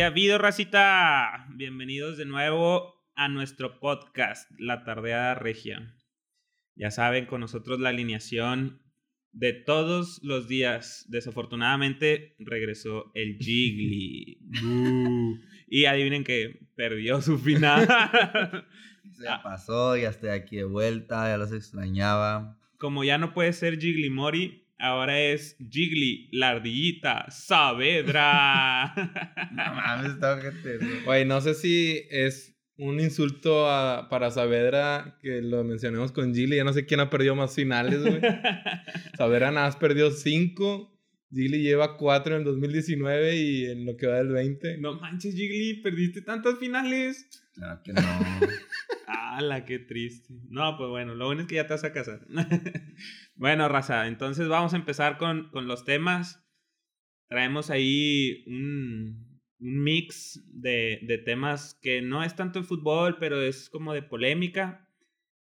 [0.00, 1.46] ¿Qué ha habido, racita?
[1.50, 5.94] Bienvenidos de nuevo a nuestro podcast, La Tardeada Regia.
[6.74, 8.80] Ya saben, con nosotros la alineación
[9.32, 11.04] de todos los días.
[11.10, 14.38] Desafortunadamente regresó el Jiggly.
[15.68, 17.86] y adivinen que perdió su final.
[19.12, 22.58] Se pasó, ya estoy aquí de vuelta, ya los extrañaba.
[22.78, 28.94] Como ya no puede ser Jiggly Mori, ahora es Jiggly, la ardillita, Saavedra.
[29.52, 30.14] no mames,
[30.62, 33.64] que Oye, no sé si es un insulto
[34.08, 36.56] para Saavedra que lo mencionemos con Jiggly.
[36.56, 38.20] Ya no sé quién ha perdido más finales, güey.
[39.16, 40.96] Saavedra nada más perdió cinco.
[41.32, 44.78] Jiggly lleva cuatro en el 2019 y en lo que va del 20.
[44.78, 47.28] No manches, Jiggly, perdiste tantas finales.
[47.54, 48.00] Claro que no.
[49.06, 50.34] ¡Hala, qué triste!
[50.48, 52.26] No, pues bueno, lo bueno es que ya te vas a casar.
[53.34, 56.46] bueno, raza, entonces vamos a empezar con, con los temas.
[57.28, 63.40] Traemos ahí un, un mix de, de, temas que no es tanto de fútbol, pero
[63.40, 64.88] es como de polémica.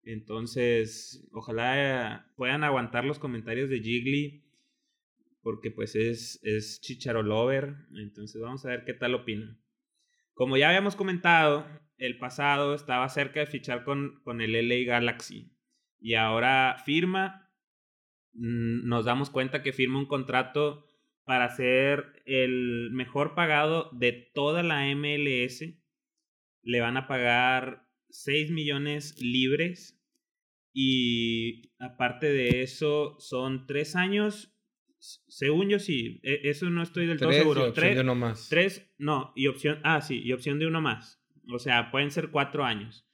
[0.03, 4.45] Entonces, ojalá puedan aguantar los comentarios de Jiggly,
[5.43, 7.75] porque pues es, es Chicharo Lover.
[7.97, 9.59] Entonces vamos a ver qué tal opina.
[10.35, 11.67] Como ya habíamos comentado,
[11.99, 15.51] el pasado estaba cerca de fichar con, con el LA Galaxy
[16.01, 17.51] y ahora firma,
[18.35, 20.87] mm, nos damos cuenta que firma un contrato
[21.25, 25.77] para ser el mejor pagado de toda la MLS.
[26.63, 30.01] Le van a pagar 6 millones libres
[30.73, 34.55] y aparte de eso son 3 años.
[34.99, 37.67] Según yo sí, e, eso no estoy del todo seguro.
[37.67, 38.49] Y opción de uno más.
[38.49, 41.23] Tres, no, y opción, ah, sí, y opción de uno más.
[41.49, 43.07] O sea, pueden ser cuatro años.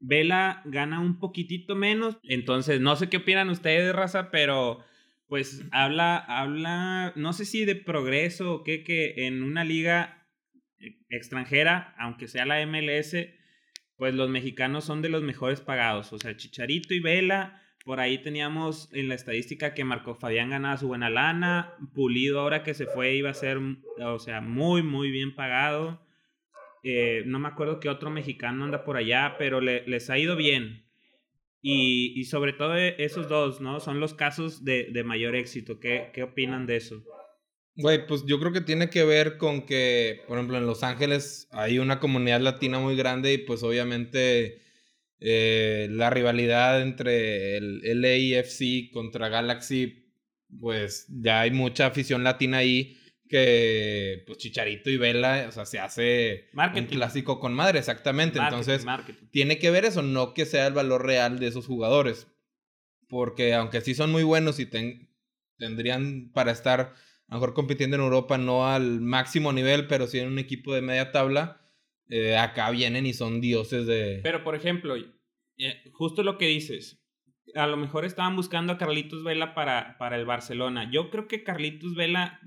[0.00, 2.18] Vela gana un poquitito menos.
[2.22, 4.84] Entonces, no sé qué opinan ustedes, raza, pero
[5.26, 10.26] pues habla, habla, no sé si de progreso o qué, que en una liga
[11.10, 13.14] extranjera, aunque sea la MLS,
[13.96, 16.12] pues los mexicanos son de los mejores pagados.
[16.12, 20.76] O sea, Chicharito y Vela, por ahí teníamos en la estadística que Marco Fabián ganaba
[20.76, 23.58] su buena lana, Pulido ahora que se fue iba a ser,
[24.00, 26.00] o sea, muy, muy bien pagado.
[26.82, 30.84] Eh, no me acuerdo qué otro mexicano anda por allá, pero les ha ido bien.
[31.60, 33.80] Y, sobre todo e, esos dos, ¿no?
[33.80, 35.80] Son los casos de, mayor éxito.
[35.80, 37.02] ¿Qué, ¿Qué opinan de eso?
[37.74, 41.48] Güey, pues yo creo que tiene que ver con que, por ejemplo, en Los Ángeles
[41.52, 44.62] hay una comunidad latina muy grande y pues obviamente
[45.20, 50.12] eh, la rivalidad entre el LAFC contra Galaxy,
[50.60, 52.97] pues ya hay mucha afición latina ahí
[53.28, 58.38] que pues Chicharito y Vela, o sea, se hace un clásico con madre, exactamente.
[58.38, 58.84] Entonces,
[59.30, 62.26] tiene que ver eso, no que sea el valor real de esos jugadores.
[63.08, 64.68] Porque aunque sí son muy buenos y
[65.56, 66.94] tendrían para estar
[67.28, 70.74] a lo mejor compitiendo en Europa, no al máximo nivel, pero sí en un equipo
[70.74, 71.60] de media tabla,
[72.08, 74.20] eh, acá vienen y son dioses de...
[74.22, 77.04] Pero, por ejemplo, eh, justo lo que dices,
[77.54, 80.90] a lo mejor estaban buscando a Carlitos Vela para, para el Barcelona.
[80.90, 82.40] Yo creo que Carlitos Vela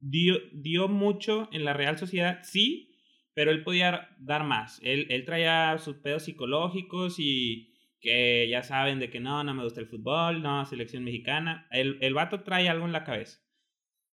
[0.00, 2.94] dio, dio mucho en la Real Sociedad, sí,
[3.34, 4.80] pero él podía dar más.
[4.82, 9.64] Él, él traía sus pedos psicológicos y que ya saben de que no, no me
[9.64, 11.66] gusta el fútbol, no, selección mexicana.
[11.70, 13.40] El, el vato trae algo en la cabeza.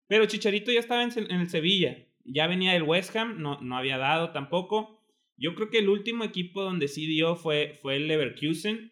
[0.08, 3.78] Pero Chicharito ya estaba en, en, el Sevilla, ya venía del West Ham, no, no
[3.78, 5.04] había dado tampoco.
[5.38, 8.92] Yo creo que el último equipo donde sí dio fue, fue el Leverkusen.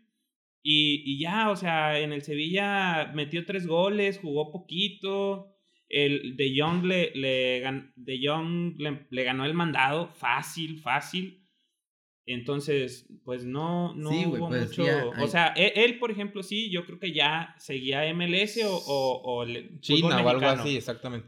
[0.63, 5.52] Y, y ya, o sea, en el Sevilla metió tres goles, jugó poquito,
[5.89, 7.61] el De Jong le, le,
[7.95, 8.75] de Jong
[9.09, 11.39] le, ganó el mandado fácil, fácil.
[12.25, 14.85] Entonces, pues no, no hubo pues, mucho.
[15.21, 19.45] O sea, e, él, por ejemplo, sí, yo creo que ya seguía MLS o, o,
[19.81, 21.27] China o algo así, exactamente.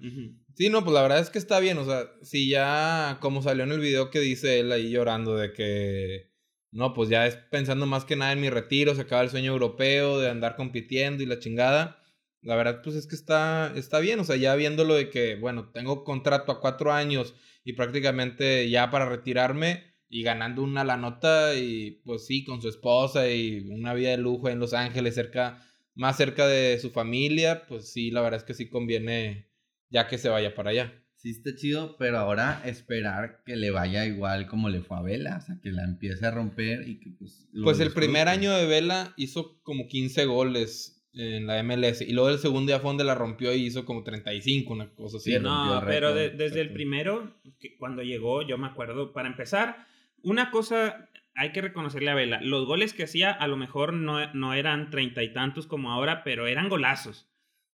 [0.55, 1.77] Sí, no, pues la verdad es que está bien.
[1.77, 5.51] O sea, si ya, como salió en el video que dice él ahí llorando de
[5.51, 6.33] que.
[6.71, 9.51] No, pues ya es pensando más que nada en mi retiro, se acaba el sueño
[9.51, 12.04] europeo de andar compitiendo y la chingada
[12.45, 15.71] la verdad, pues es que está, está bien, o sea, ya viéndolo de que, bueno,
[15.73, 17.33] tengo contrato a cuatro años
[17.63, 22.69] y prácticamente ya para retirarme y ganando una la nota y pues sí, con su
[22.69, 25.59] esposa y una vida de lujo en Los Ángeles, cerca,
[25.95, 29.49] más cerca de su familia, pues sí, la verdad es que sí conviene
[29.89, 30.93] ya que se vaya para allá.
[31.15, 35.37] Sí, está chido, pero ahora esperar que le vaya igual como le fue a Vela,
[35.37, 37.47] o sea, que la empiece a romper y que pues...
[37.63, 42.01] Pues el primer año de Vela hizo como 15 goles en la MLS.
[42.01, 45.17] Y luego el segundo día fue donde la rompió y hizo como 35, una cosa
[45.17, 45.37] así.
[45.39, 49.85] no, pero desde el primero, que cuando llegó, yo me acuerdo, para empezar,
[50.23, 52.39] una cosa hay que reconocerle a Vela.
[52.41, 56.23] Los goles que hacía a lo mejor no, no eran treinta y tantos como ahora,
[56.23, 57.29] pero eran golazos.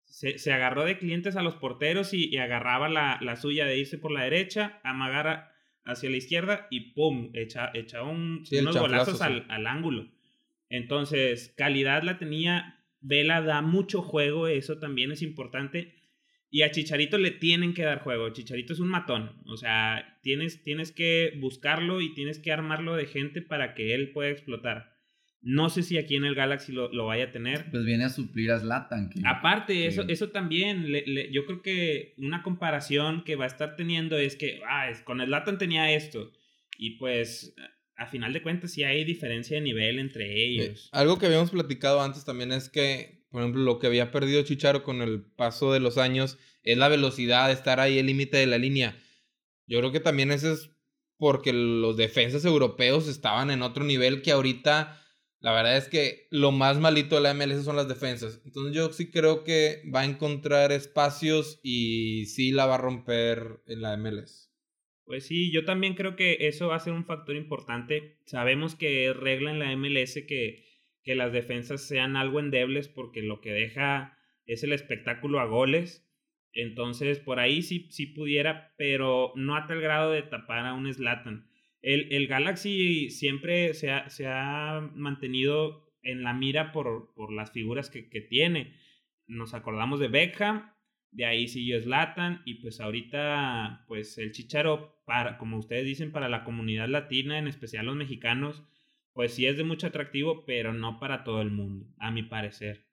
[0.06, 4.12] se, agarró de clientes a los porteros y, agarraba la, la, suya de irse por
[4.12, 5.52] la derecha, amagar
[5.86, 7.32] hacia la izquierda y ¡pum!
[7.34, 10.08] Echa, echa un, unos golazos al, al, ángulo.
[10.70, 12.77] Entonces, calidad la tenía.
[13.02, 15.96] Vela da mucho juego, eso también es importante.
[16.50, 18.30] Y a Chicharito le tienen que dar juego.
[18.30, 19.42] Chicharito es un matón.
[19.46, 24.12] O sea, tienes, tienes que buscarlo y tienes que armarlo de gente para que él
[24.12, 24.98] pueda explotar.
[25.42, 27.70] No sé si aquí en el Galaxy lo, lo vaya a tener.
[27.70, 29.12] Pues viene a suplir a Zlatan.
[29.26, 30.88] Aparte, eso, eso también,
[31.32, 35.58] yo creo que una comparación que va a estar teniendo es que ah, con Zlatan
[35.58, 36.32] tenía esto.
[36.78, 37.56] Y pues,
[37.98, 40.90] a final de cuentas, sí hay diferencia de nivel entre ellos.
[40.92, 44.84] algo que habíamos platicado antes también es que, por ejemplo, lo que había perdido Chicharo
[44.84, 48.46] con el paso de los años es la velocidad de estar ahí el límite de
[48.46, 48.98] la línea.
[49.66, 50.70] Yo creo que también eso es
[51.18, 55.02] porque los defensas europeos estaban en otro nivel que ahorita
[55.40, 58.42] la verdad es que lo más malito de la MLS son las defensas.
[58.46, 63.62] Entonces yo sí creo que va a encontrar espacios y sí la va a romper
[63.68, 64.47] en la MLS.
[65.08, 68.18] Pues sí, yo también creo que eso va a ser un factor importante.
[68.26, 70.66] Sabemos que regla en la MLS que,
[71.02, 76.06] que las defensas sean algo endebles porque lo que deja es el espectáculo a goles.
[76.52, 80.94] Entonces, por ahí sí, sí pudiera, pero no a tal grado de tapar a un
[80.94, 81.48] Slatan.
[81.82, 88.76] El, Galaxy siempre se ha, mantenido en la mira por, por las figuras que, tiene.
[89.26, 90.70] Nos acordamos de Beckham,
[91.12, 96.30] de ahí siguió Zlatan y pues ahorita pues el Chicharo, para, como ustedes dicen, para
[96.30, 98.64] la comunidad latina, en especial los mexicanos,
[99.14, 102.86] pues sí es de mucho atractivo, pero no para todo el mundo, a mi parecer.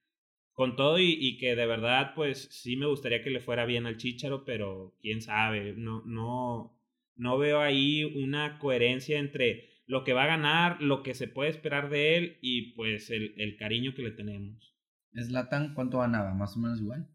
[0.52, 3.86] Con todo y, y, que de verdad, pues sí me gustaría que le fuera bien
[3.86, 6.78] al Chicharo, pero quién sabe, no, no,
[7.16, 11.50] no veo ahí una coherencia entre lo que va a ganar, lo que se puede
[11.50, 14.74] esperar de él y pues el, el cariño que le tenemos.
[15.12, 16.32] ¿Slatan cuánto ganaba?
[16.34, 17.08] ¿Más o menos igual?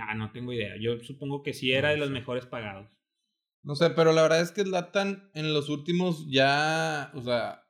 [0.00, 0.74] Ah, no tengo idea.
[0.80, 2.88] Yo supongo que sí era de los mejores pagados.
[3.62, 7.64] No sé, pero la verdad es que Slatan en los últimos ya, o sea,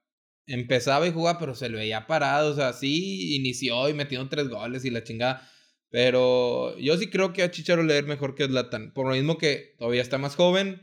[0.46, 2.52] empezaba y jugaba, pero se lo veía parado.
[2.52, 5.49] O sea, sí inició y metió tres goles y la chingada.
[5.90, 8.93] Pero yo sí creo que a Chicharo leer mejor que Slatan.
[8.93, 10.81] Por lo mismo que todavía está más joven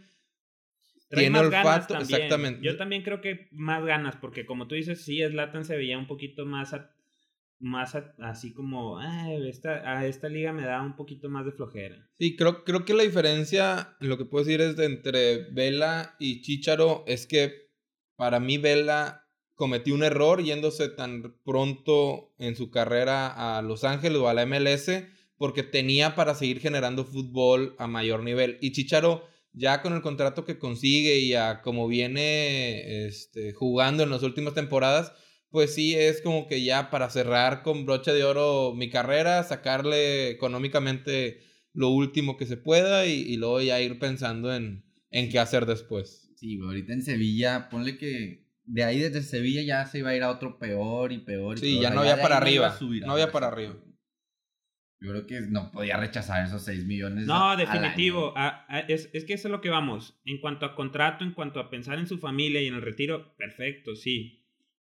[1.09, 2.61] tiene olfato, exactamente.
[2.63, 6.07] Yo también creo que más ganas, porque como tú dices, sí, Slatan se veía un
[6.07, 6.75] poquito más,
[7.59, 12.09] más así como, esta, a esta liga me da un poquito más de flojera.
[12.17, 17.03] Sí, creo, creo que la diferencia, lo que puedo decir es entre Vela y Chicharo,
[17.05, 17.69] es que
[18.15, 19.25] para mí Vela
[19.55, 24.45] cometió un error yéndose tan pronto en su carrera a Los Ángeles o a la
[24.45, 24.89] MLS,
[25.37, 28.57] porque tenía para seguir generando fútbol a mayor nivel.
[28.61, 29.23] Y Chicharo
[29.53, 34.53] ya con el contrato que consigue y a como viene este, jugando en las últimas
[34.53, 35.11] temporadas,
[35.51, 40.29] pues sí es como que ya para cerrar con broche de oro mi carrera, sacarle
[40.29, 41.41] económicamente
[41.73, 46.31] lo último que se pueda y, luego ya ir pensando en, en qué hacer después.
[46.35, 50.23] Sí, ahorita en Sevilla, ponle que de ahí desde Sevilla ya se iba a ir
[50.23, 51.57] a otro peor y peor.
[51.57, 52.77] Y sí, ya no había para arriba.
[53.05, 53.75] No había para arriba.
[55.01, 57.25] Yo creo que no podía rechazar esos 6 millones.
[57.25, 58.33] No, definitivo.
[58.87, 60.19] es, es, que eso es lo que vamos.
[60.25, 63.33] En cuanto a contrato, en cuanto a pensar en su familia y en el retiro,
[63.37, 64.38] perfecto, sí.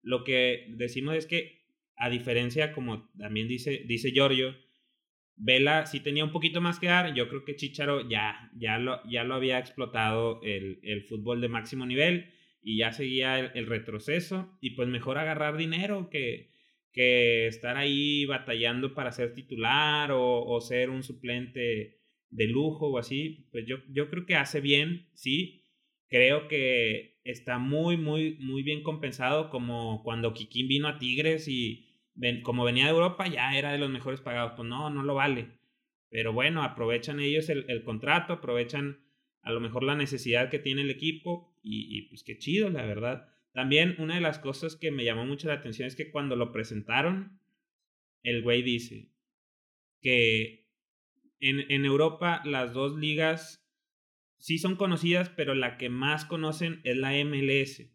[0.08, 1.66] Lo que decimos es que,
[1.98, 4.56] a diferencia, como también dice, dice Giorgio,
[5.36, 7.14] Vela sí tenía un poquito más que dar.
[7.14, 11.50] Yo creo que Chicharo ya, ya, lo, ya lo había explotado el, el fútbol de
[11.50, 14.58] máximo nivel y ya seguía el, retroceso.
[14.62, 16.58] Y pues mejor agarrar dinero que
[16.98, 22.00] que estar ahí batallando para ser titular o, ser un suplente
[22.32, 25.67] de lujo o así, pues yo, yo creo que hace bien, sí.
[26.10, 31.86] Creo que está muy, muy, muy bien compensado como cuando Kikín vino a Tigres y
[32.44, 34.54] como venía de Europa ya era de los mejores pagados.
[34.56, 35.50] Pues no, no lo vale.
[36.10, 39.00] Pero bueno, aprovechan ellos el, el contrato, aprovechan
[39.42, 42.86] a lo mejor la necesidad que tiene el equipo y, y pues qué chido, la
[42.86, 43.30] verdad.
[43.54, 46.52] También una de las cosas que me llamó mucho la atención es que cuando lo
[46.52, 47.40] presentaron,
[48.24, 49.10] el güey dice
[50.02, 50.68] que
[51.40, 53.67] en, en Europa las dos ligas
[54.38, 57.94] sí son conocidas, pero la que más conocen es la MLS.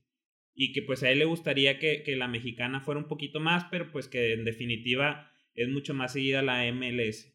[0.55, 3.65] Y que pues a él le gustaría que, que la mexicana fuera un poquito más,
[3.71, 7.33] pero pues que en definitiva es mucho más seguida la MLS.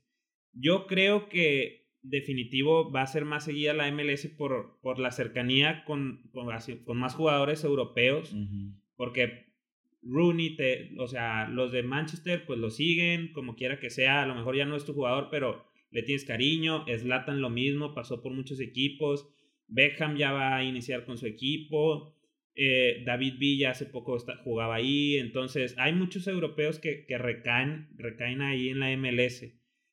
[0.54, 5.84] Yo creo que definitivo va a ser más seguida la MLS por, por la cercanía
[5.86, 8.36] con, con, más jugadores europeos,
[8.96, 9.48] porque
[10.02, 14.26] Rooney, te, o sea, los de Manchester pues lo siguen, como quiera que sea, a
[14.26, 18.22] lo mejor ya no es tu jugador, pero le tienes cariño, Slatan lo mismo, pasó
[18.22, 19.28] por muchos equipos,
[19.68, 22.16] Beckham ya va a iniciar con su equipo,
[22.56, 28.42] eh, David Villa hace poco jugaba ahí, entonces hay muchos europeos que, que recaen, recaen
[28.42, 29.46] ahí en la MLS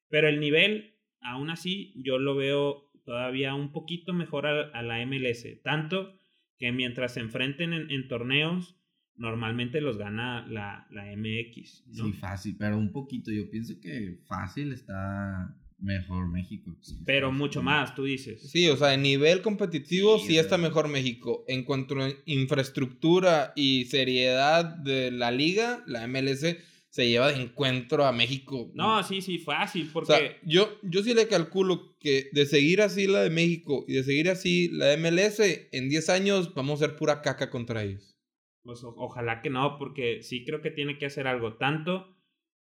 [0.08, 5.46] Pero el nivel, aún así, yo lo veo todavía un poquito mejor a, la MLS.
[5.62, 6.18] Tanto
[6.58, 8.76] que mientras se enfrenten en, torneos,
[9.16, 11.84] normalmente los gana la, la MX.
[11.92, 13.30] Sí, fácil, pero un poquito.
[13.30, 16.74] Yo pienso que fácil está mejor México.
[17.04, 18.50] Pero mucho más, tú dices.
[18.50, 21.44] Sí, o sea, en nivel competitivo sí, está mejor México.
[21.46, 26.56] En cuanto a infraestructura y seriedad de la liga, la MLS
[26.88, 28.70] se lleva de encuentro a México.
[28.74, 30.36] No, sí, sí, fácil, porque...
[30.44, 34.30] yo, yo sí le calculo que de seguir así la de México y de seguir
[34.30, 35.40] así la de MLS,
[35.72, 38.16] en 10 años vamos a ser pura caca contra ellos.
[38.62, 41.56] Pues ojalá que no, porque sí creo que tiene que hacer algo.
[41.56, 42.16] Tanto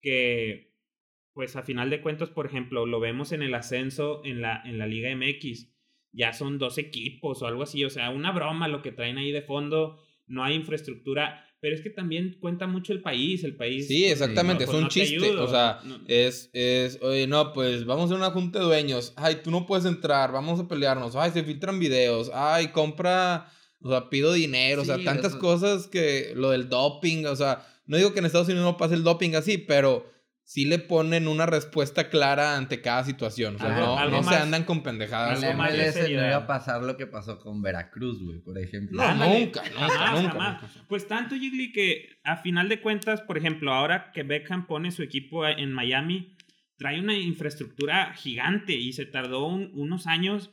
[0.01, 0.70] que
[1.33, 4.77] pues a final de cuentas, por ejemplo, lo vemos en el ascenso en la, en
[4.77, 5.69] la Liga MX,
[6.11, 9.31] ya son dos equipos o algo así, o sea, una broma lo que traen ahí
[9.31, 13.87] de fondo, no hay infraestructura, pero es que también cuenta mucho el país, el país.
[13.87, 18.05] Sí, exactamente, es pues un chiste, o sea, es, es, oye, no, pues vamos a
[18.05, 21.43] hacer una junta de dueños, ay, tú no puedes entrar, vamos a pelearnos, ay, se
[21.43, 26.67] filtran videos, ay, compra, o sea, pido dinero, o sea, tantas cosas que lo del
[26.67, 30.10] doping, o sea, no digo que en Estados Unidos no pase el doping así, pero
[30.51, 33.55] sí le ponen una respuesta clara ante cada situación.
[33.55, 35.41] O sea, no, se andan con pendejadas.
[35.41, 39.01] En MLS no iba a pasar lo que pasó con Veracruz, güey, por ejemplo.
[39.01, 44.11] No, nunca, nunca, nunca, Pues tanto, Gigli, que a final de cuentas, por ejemplo, ahora
[44.11, 46.35] que Beckham pone su equipo en Miami,
[46.75, 50.51] trae una infraestructura gigante y se tardó unos años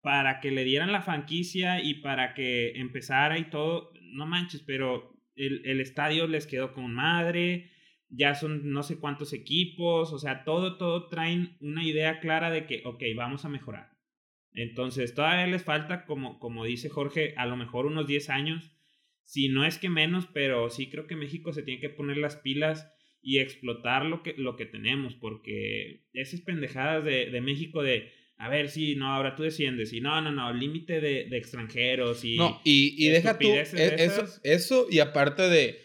[0.00, 3.92] para que le dieran la franquicia y para que empezara y todo.
[4.00, 7.73] No manches, pero el, el estadio les quedó con madre
[8.08, 12.66] ya son no sé cuántos equipos, o sea, todo, todo traen una idea clara de
[12.66, 13.90] que, ok, vamos a mejorar.
[14.52, 18.70] Entonces, todavía les falta, como, como dice Jorge, a lo mejor unos 10 años,
[19.24, 22.36] si no es que menos, pero sí creo que México se tiene que poner las
[22.36, 22.88] pilas
[23.20, 28.48] y explotar lo que, lo que tenemos, porque esas pendejadas de, de México de, a
[28.48, 32.36] ver, si no, ahora tú desciendes, y no, no, no, límite de, de, extranjeros y...
[32.36, 33.62] No, y, y deja tú, e,
[34.04, 35.83] eso, eso, y aparte de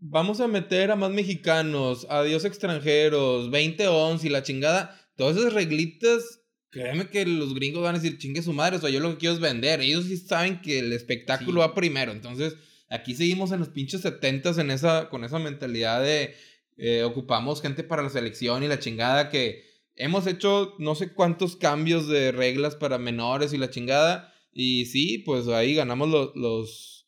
[0.00, 4.98] vamos a meter a más mexicanos, adiós extranjeros, 20 ons y la chingada.
[5.16, 6.40] Todas esas reglitas,
[6.70, 9.18] créeme que los gringos van a decir, chingue su madre, o sea, yo lo que
[9.18, 9.80] quiero es vender.
[9.80, 12.12] Ellos sí saben que el espectáculo va primero.
[12.12, 12.56] Entonces,
[12.88, 16.34] aquí seguimos en los pinches 70 en esa, con esa mentalidad de
[16.76, 19.64] eh, ocupamos gente para la selección y la chingada que
[19.96, 24.32] hemos hecho no sé cuántos cambios de reglas para menores y la chingada.
[24.52, 26.99] Y sí, pues ahí ganamos los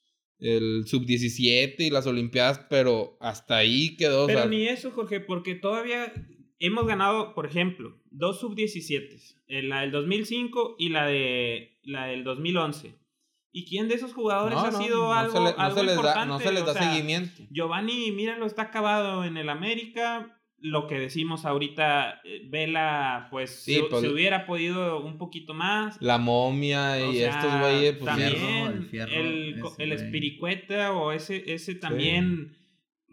[0.42, 4.26] el sub-17 y las Olimpiadas, pero hasta ahí quedó.
[4.26, 6.12] Pero ni eso, Jorge, porque todavía
[6.58, 12.98] hemos ganado, por ejemplo, dos sub-17, la del 2005 y la, de, la del 2011.
[13.54, 16.64] ¿Y quién de esos jugadores ha sido algo, no se les Da, no se les
[16.64, 17.42] da seguimiento.
[17.50, 24.00] Giovanni, míralo, está acabado en el América lo que decimos ahorita, eh, Vela, pues, pues,
[24.00, 26.00] se, hubiera podido un poquito más.
[26.00, 32.56] La momia y estos güeyes, pues también el, el, espiricueta o ese, ese también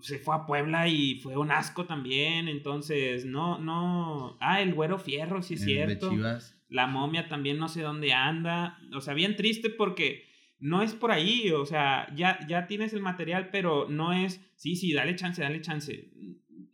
[0.01, 2.47] se fue a Puebla y fue un asco también.
[2.47, 4.37] Entonces, no, no.
[4.39, 6.11] Ah, el güero fierro, sí es cierto.
[6.67, 8.77] La momia también no sé dónde anda.
[8.93, 10.25] O sea, bien triste porque
[10.59, 11.49] no es por ahí.
[11.51, 14.39] O sea, ya, ya tienes el material, pero no es.
[14.55, 16.11] Sí, sí, dale chance, dale chance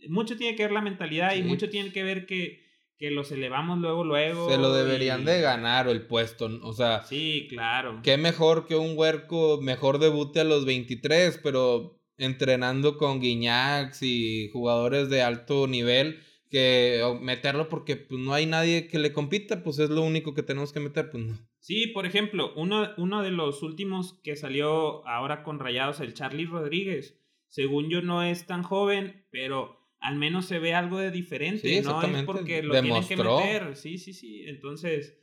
[0.09, 2.63] mucho tiene que ver la mentalidad y mucho tiene que ver que,
[2.97, 4.49] que los elevamos luego, luego.
[4.49, 7.03] Se lo deberían de ganar el puesto, o sea.
[7.03, 8.01] Sí, claro.
[8.03, 14.49] Qué mejor que un huerco, mejor debute a los 23, pero entrenando con Guiñacs y
[14.51, 19.79] jugadores de alto nivel que meterlo porque pues, no hay nadie que le compita, pues
[19.79, 21.37] es lo único que tenemos que meter, pues no.
[21.59, 26.45] Sí, por ejemplo, uno, uno de los últimos que salió ahora con Rayados, el Charlie
[26.45, 31.81] Rodríguez, según yo no es tan joven, pero al menos se ve algo de diferente,
[31.81, 33.75] no es porque lo tienen que meter.
[33.75, 34.43] Sí, sí, sí.
[34.45, 35.19] Entonces,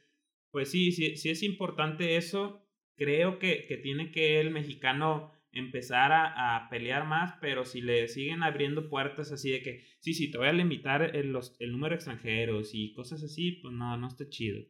[0.50, 2.66] pues sí, sí, sí es importante eso.
[2.96, 8.08] Creo que, que tiene que el mexicano empezar a, a, pelear más, pero si le
[8.08, 11.72] siguen abriendo puertas así de que, sí, sí, te voy a limitar el, los, el
[11.72, 14.60] número de extranjeros y cosas así, pues no, no está chido.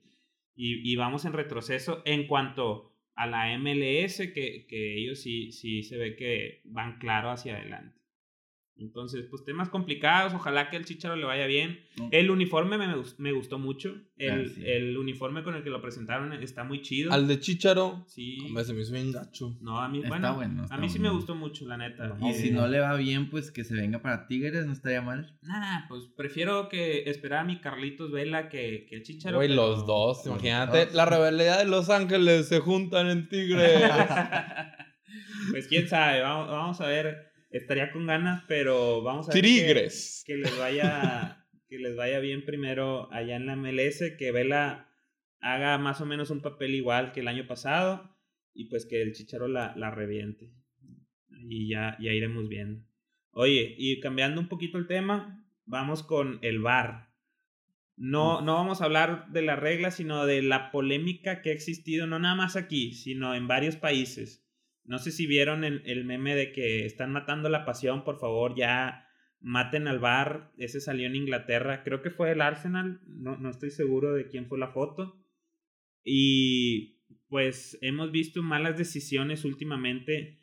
[0.55, 5.83] Y, y vamos en retroceso en cuanto a la MLS, que, que ellos sí, sí
[5.83, 8.02] se ve que van claro hacia adelante.
[8.83, 11.81] Entonces, pues temas complicados, ojalá que el Chicharo le vaya bien.
[12.11, 13.95] El uniforme me, me gustó mucho.
[14.17, 17.13] El, ah, el, uniforme con el que lo presentaron está muy chido.
[17.13, 18.39] Al de Chicharo, sí.
[18.47, 19.57] Hombre, se me hizo bien gacho.
[19.61, 22.17] No, a mí, está bueno, a mí sí me gustó mucho, la neta.
[22.21, 25.39] Y si no le va bien, pues que se venga para Tigres, no estaría mal.
[25.43, 29.37] Nah, pues prefiero que esperar a mi Carlitos Vela que, que el Chicharo.
[29.37, 30.89] Güey, los dos, imagínate.
[30.93, 33.83] La rebelión de Los Ángeles se juntan en Tigres.
[35.51, 40.23] pues quién sabe, vamos, vamos a ver estaría con ganas, pero vamos a ver Tigres.
[40.27, 44.91] Que, les vaya que les vaya bien primero allá en la MLS, que Vela
[45.41, 48.17] haga más o menos un papel igual que el año pasado
[48.55, 50.53] y pues que el Chicharo la, la reviente.
[51.49, 52.85] Y ya, ya iremos viendo.
[53.33, 57.11] Oye, y cambiando un poquito el tema, vamos con el VAR.
[57.97, 62.07] No, no vamos a hablar de las reglas, sino de la polémica que ha existido,
[62.07, 64.42] no nada más aquí, sino en varios países.
[64.85, 68.55] No sé si vieron el, el meme de que están matando la pasión, por favor,
[68.57, 69.07] ya
[69.41, 70.53] maten al VAR.
[70.57, 74.47] Ese salió en Inglaterra, creo que fue el Arsenal, no, no estoy seguro de quién
[74.47, 75.19] fue la foto.
[76.05, 80.39] Y pues hemos visto malas decisiones últimamente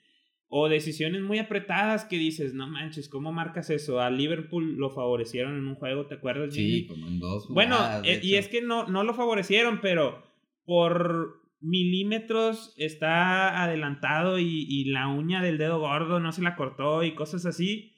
[0.47, 3.99] o decisiones muy apretadas que dices, no manches, ¿cómo marcas eso?
[3.99, 6.55] A Liverpool lo favorecieron en un juego, ¿te acuerdas?
[6.55, 7.47] Sí, como en dos.
[7.49, 10.23] Bueno, jugadas, eh, y es que no, no lo favorecieron, pero
[10.65, 17.03] por milímetros está adelantado y, y la uña del dedo gordo no se la cortó
[17.03, 17.95] y cosas así.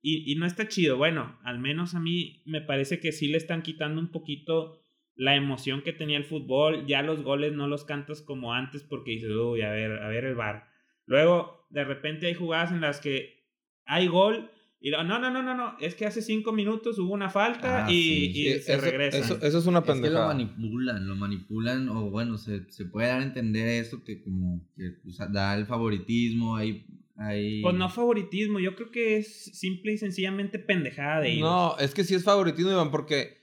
[0.00, 0.96] Y, y no está chido.
[0.96, 4.82] Bueno, al menos a mí me parece que sí le están quitando un poquito
[5.14, 6.86] la emoción que tenía el fútbol.
[6.86, 10.24] Ya los goles no los cantas como antes porque dices, uy, a ver, a ver
[10.24, 10.68] el bar.
[11.06, 13.42] Luego, de repente hay jugadas en las que
[13.84, 14.50] hay gol
[14.82, 17.86] y lo- no, no, no, no, no, es que hace cinco minutos hubo una falta
[17.86, 18.38] Ah, y, sí.
[18.40, 19.18] y se eso, regresa.
[19.18, 20.26] Eso, eso es una Es que lo pendejada.
[20.28, 24.90] manipulan, lo manipulan, o bueno, se, se puede dar a entender eso que como que
[25.02, 26.84] pues, da el favoritismo, hay...
[27.16, 27.62] hay...
[27.62, 31.42] Pues no favoritismo, yo creo que es simple y sencillamente pendejada de ellos.
[31.48, 33.38] No, es que sí es favoritismo, Iván, porque,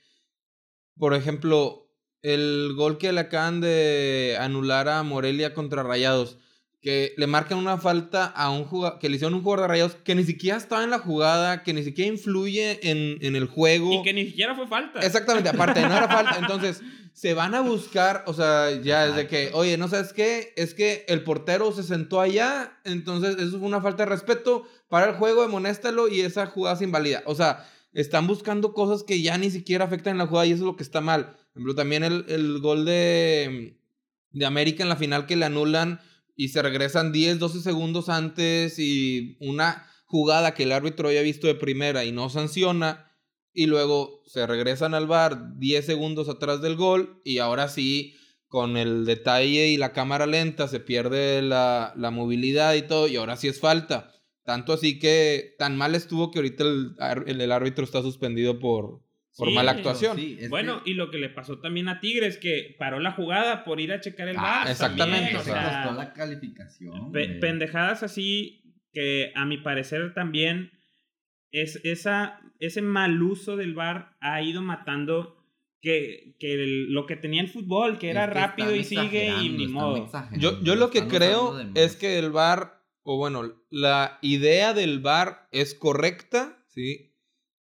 [0.97, 1.85] por ejemplo,
[2.21, 6.37] el gol que le acaban de anular a Morelia contra Rayados,
[6.81, 9.95] que le marcan una falta a un jugador, que le hicieron un jugador de Rayados
[9.95, 13.93] que ni siquiera estaba en la jugada, que ni siquiera influye en, en el juego.
[13.93, 15.01] Y que ni siquiera fue falta.
[15.01, 16.37] Exactamente, aparte, no era falta.
[16.39, 16.81] Entonces,
[17.19, 20.53] se van a buscar, o sea, ya es de que, oye, ¿no sabes qué?
[20.55, 25.09] Es que el portero se sentó allá, entonces eso fue una falta de respeto para
[25.09, 27.23] el juego, demonéstalo y esa jugada se invalida.
[27.25, 30.61] O sea, están buscando cosas que ya ni siquiera afectan en la jugada y eso
[30.61, 31.25] es lo que está mal.
[31.25, 33.77] Por ejemplo, también el, el gol de,
[34.31, 35.99] de América en la final que le anulan
[36.39, 41.47] y se regresan 10, 12 segundos antes y una jugada que el árbitro había visto
[41.47, 43.11] de primera y no sanciona
[43.51, 48.15] y luego se regresan al bar 10 segundos atrás del gol y ahora sí
[48.47, 53.17] con el detalle y la cámara lenta se pierde la, la movilidad y todo y
[53.17, 54.13] ahora sí es falta.
[54.45, 56.95] Tanto así que tan mal estuvo que ahorita el,
[57.27, 59.01] el, el árbitro está suspendido por,
[59.39, 60.17] por Sí, mala actuación.
[60.17, 63.13] Sí, es Bueno, que- y lo que le pasó también a Tigres, que paró la
[63.13, 64.69] jugada por ir a checar el Ah, VAR.
[64.71, 67.11] exactamente, también, o sea, costó la calificación.
[67.11, 68.61] pe- pendejadas así
[68.93, 70.71] que a mi parecer también
[71.51, 75.35] es esa, ese mal uso del VAR ha ido matando
[75.81, 79.27] que, que el- lo que tenía el fútbol, que era Es que rápido y sigue
[79.41, 80.09] y ni modo.
[80.37, 85.47] Yo, yo lo que creo es que el VAR, o bueno, la idea del VAR
[85.51, 87.08] es correcta, ¿sí?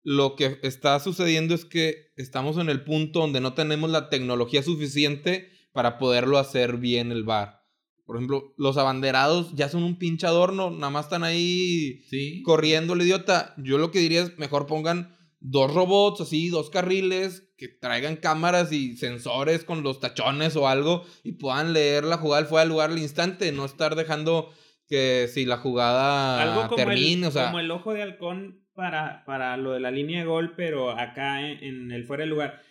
[0.10, 4.64] Lo que está sucediendo es que estamos en el punto donde no tenemos la tecnología
[4.64, 7.60] suficiente para poderlo hacer bien el VAR.
[8.06, 12.42] Por ejemplo, los abanderados ya son un pinche adorno, nada más están ahí Sí.
[12.44, 13.54] corriendo el idiota.
[13.58, 18.72] Yo lo que diría es mejor pongan dos robots así, dos carriles, que traigan cámaras
[18.72, 22.92] y sensores con los tachones o algo y puedan leer la jugada fuera del lugar
[22.92, 24.52] al instante, no estar dejando
[24.88, 28.64] que si la jugada Algo como, termine, el, o sea, como el ojo de halcón
[28.78, 32.30] para, para lo de la línea de gol, pero acá en, en el fuera de
[32.30, 32.62] lugar.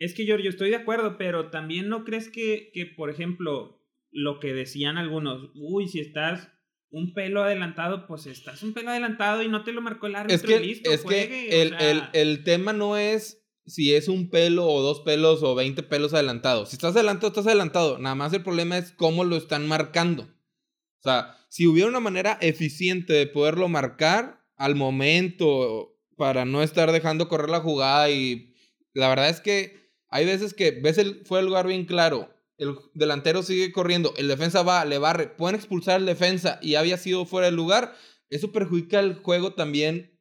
[0.00, 3.80] Es que yo estoy de acuerdo, pero también no crees que, que, por ejemplo,
[4.10, 6.50] lo que decían algunos, uy, si estás
[6.90, 10.34] un pelo adelantado, pues estás un pelo adelantado y no te lo marcó el árbitro
[10.34, 13.46] es que, y listo, es juegue, que o el, sea, el, el tema no es
[13.66, 16.66] si es un pelo o dos pelos o 20 pelos adelantado.
[16.66, 17.98] Si estás adelantado, estás adelantado.
[17.98, 20.24] Nada más el problema es cómo lo están marcando.
[20.24, 26.92] O sea, si hubiera una manera eficiente de poderlo marcar al momento para no estar
[26.92, 28.54] dejando correr la jugada y
[28.94, 32.30] la verdad es que hay veces que ves el fue el lugar bien claro.
[32.58, 36.96] El delantero sigue corriendo, el defensa va, le barre, pueden expulsar al defensa y había
[36.96, 37.94] sido fuera del lugar.
[38.30, 40.18] Eso perjudica el juego también,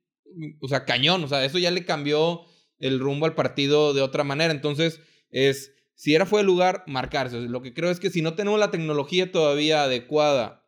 [0.59, 2.45] o sea, cañón, o sea, eso ya le cambió
[2.77, 4.53] el rumbo al partido de otra manera.
[4.53, 7.39] Entonces, es, si era fuera del lugar, marcarse.
[7.39, 10.67] Lo que creo es que si no tenemos la tecnología todavía adecuada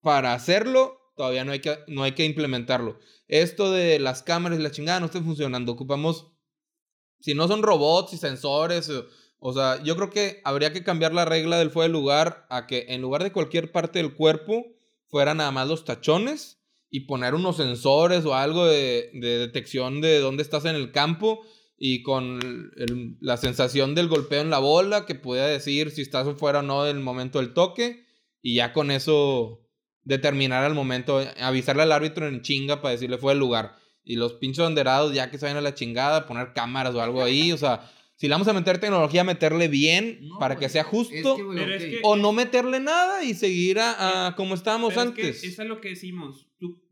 [0.00, 2.98] para hacerlo, todavía no hay que, no hay que implementarlo.
[3.28, 5.72] Esto de las cámaras y la chingada no está funcionando.
[5.72, 6.32] Ocupamos,
[7.20, 9.06] si no son robots y sensores, o,
[9.38, 12.66] o sea, yo creo que habría que cambiar la regla del fuera del lugar a
[12.66, 14.64] que en lugar de cualquier parte del cuerpo,
[15.14, 20.18] fueran nada más los tachones y poner unos sensores o algo de, de detección de
[20.18, 21.40] dónde estás en el campo
[21.76, 22.72] y con
[23.20, 26.84] la sensación del golpeo en la bola que pueda decir si estás fuera o no
[26.84, 28.06] del momento del toque
[28.42, 29.63] y ya con eso
[30.04, 33.76] determinar al momento, avisarle al árbitro en chinga para decirle fue el lugar.
[34.06, 37.22] y los pinches banderados ya que se vayan a la chingada, poner cámaras o algo
[37.24, 40.82] ahí, o sea, si le vamos a meter tecnología, meterle bien No, para que sea
[40.82, 41.36] es justo.
[41.36, 41.80] que, güey, Pero ok.
[41.80, 45.22] es que- o no meterle nada y seguir a, a como estábamos Pero es que
[45.22, 45.42] antes.
[45.44, 46.48] eso es lo que decimos.
[46.58, 46.82] Tú,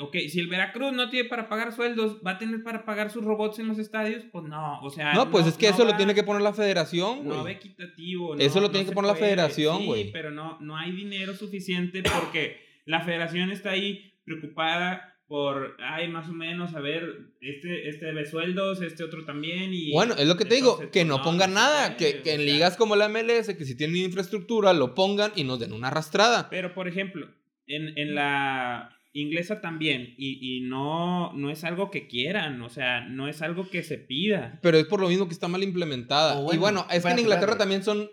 [0.00, 3.24] ok, si el Veracruz no tiene para pagar sueldos, ¿va a tener para pagar sus
[3.24, 4.24] robots en los estadios?
[4.32, 5.12] Pues no, o sea...
[5.14, 8.36] no, pues es que eso lo tiene que poner la federación, No va equitativo.
[8.36, 10.12] Eso no- lo no tiene que poner la federación, Sí, güey.
[10.12, 16.28] pero no, no hay dinero suficiente porque la federación está ahí preocupada por, ay, más
[16.28, 17.02] o menos, a ver,
[17.40, 19.90] este, este debe sueldos, este otro también y...
[19.92, 22.44] Bueno, es lo que te digo, que pues, no, pongan no nada, que, que en
[22.44, 26.48] ligas como la MLS, que si tienen infraestructura, lo pongan y nos den una arrastrada.
[26.50, 27.26] Pero, por ejemplo,
[27.66, 33.00] en, en la inglesa también, y, y no, no es algo que quieran, o sea,
[33.02, 34.58] no es algo que se pida.
[34.62, 36.38] Pero es por lo mismo que está mal implementada.
[36.38, 37.58] O y bueno, bueno, es que en Inglaterra espérate.
[37.58, 38.10] también son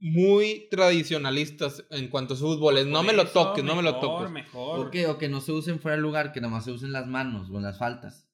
[0.00, 2.76] muy tradicionalistas en cuanto a su fútbol.
[2.78, 4.30] Es, no me lo toques, no me lo mejor, toques.
[4.32, 5.06] Mejor, ¿Por qué?
[5.06, 7.48] O que no se usen fuera del lugar, que nada más se usen las manos
[7.50, 8.28] o las faltas.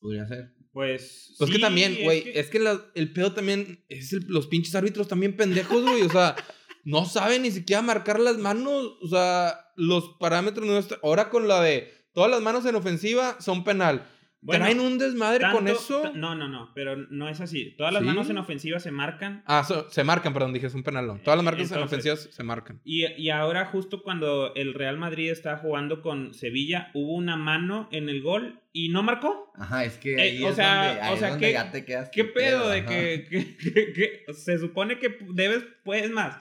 [0.00, 0.52] Podría ser.
[0.72, 1.34] Pues.
[1.38, 4.26] Pues que sí, también, es güey, que- es que la- el pedo también es el-
[4.28, 6.02] los pinches árbitros también pendejos, güey.
[6.02, 6.34] O sea,
[6.88, 8.96] no saben ni siquiera marcar las manos.
[9.02, 10.98] O sea, los parámetros nuestros.
[11.02, 14.06] Ahora con la de todas las manos en ofensiva son penal.
[14.40, 16.00] Bueno, Traen un desmadre con tanto- eso.
[16.00, 17.74] ta- No, no, no, pero no es así.
[17.76, 18.06] Todas las Sí.
[18.06, 19.42] manos en ofensiva se marcan.
[19.46, 21.08] Ah, so- se marcan, perdón, dije, es un penal.
[21.08, 21.16] no.
[21.18, 22.80] Todas las marcas en Entonces- ofensivas se marcan.
[22.84, 27.88] Y, y ahora, justo cuando el Real Madrid estaba jugando con Sevilla, hubo una mano
[27.90, 29.50] en el gol y no marcó.
[29.56, 31.52] Ajá, es que Eh, ahí o es sea, donde, ahí o es sea, donde ¿qué-
[31.52, 32.08] ya te quedas.
[32.10, 36.36] ¿Qué con pedo de que, que- que- que se supone que debes, puedes más?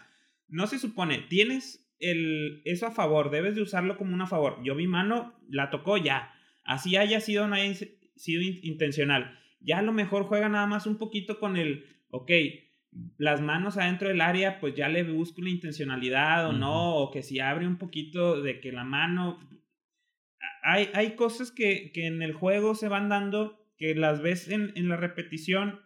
[0.48, 4.62] No se supone, tienes el, eso a favor, debes de usarlo como un a favor.
[4.64, 6.34] Yo vi mano, la tocó ya.
[6.64, 7.74] Así haya sido, no haya
[8.16, 9.40] sido in- intencional.
[9.60, 12.32] Ya a lo mejor juega nada más un poquito con el, ok,
[13.18, 17.24] las manos adentro del área, pues ya le busco la intencionalidad o no, o que
[17.24, 19.40] si abre un poquito de que la mano...
[20.64, 24.74] Hay, hay cosas que, que en el juego se van dando que las ves en,
[24.76, 25.82] en la repetición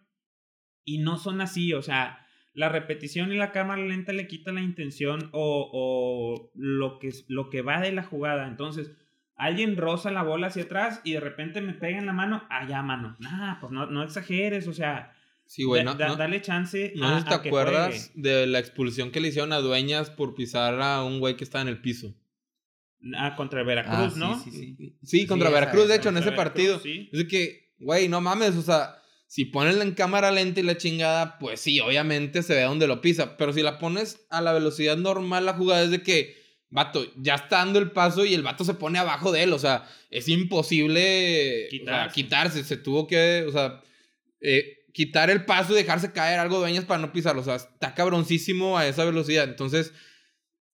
[0.84, 2.21] y no son así, o sea,
[2.54, 7.24] la repetición y la cámara lenta le quita la intención o, o lo, que, es-
[7.28, 8.46] lo que va de la jugada.
[8.48, 8.90] Entonces,
[9.36, 12.66] alguien roza la bola hacia atrás y de repente me pega en la mano, ah,
[12.68, 13.16] ya, mano.
[13.20, 15.14] Nah, pues no, no exageres, o sea,
[15.46, 16.92] Sí, güey, da- no, da- no- dale chance.
[16.96, 18.28] no a- sé si te a que acuerdas juegue.
[18.40, 21.62] de la expulsión que le hicieron a Dueñas por pisar a un güey que estaba
[21.62, 22.14] en el piso.
[23.16, 24.38] Ah, contra Veracruz, Ah, sí, ¿no?
[24.38, 24.96] sí, sí.
[25.02, 26.78] Sí, contra esa, Veracruz, de hecho, en ese Veracruz, partido.
[26.78, 27.08] sí.
[27.12, 28.94] Es de que, güey, no mames, o sea,
[29.32, 33.00] si pones en cámara lenta y la chingada, pues sí, obviamente se ve donde lo
[33.00, 33.38] pisa.
[33.38, 36.36] Pero si la pones a la velocidad normal, la jugada es de que,
[36.68, 39.54] vato, ya está dando el paso y el vato se pone abajo de él.
[39.54, 42.14] O sea, es imposible o sea, Quitarse.
[42.14, 42.64] quitarse.
[42.64, 43.80] Se tuvo que, o sea,
[44.42, 47.40] eh, quitar el paso y dejarse caer algo dueñas para no pisarlo.
[47.40, 49.44] O sea, está cabroncísimo a esa velocidad.
[49.44, 49.94] Entonces,